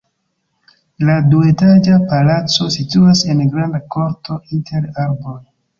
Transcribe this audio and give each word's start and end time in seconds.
La 1.09 1.17
duetaĝa 1.33 1.99
palaco 2.15 2.71
situas 2.79 3.25
en 3.35 3.47
granda 3.53 3.87
korto 3.99 4.41
inter 4.59 4.91
arboj. 5.07 5.41